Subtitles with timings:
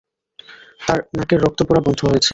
[0.81, 2.29] তার নাকের রক্ত পরা বন্ধ হয়েছে।